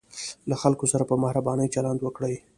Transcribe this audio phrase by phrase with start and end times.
[0.49, 2.35] له خلکو سره په مهربانۍ چلند وکړئ.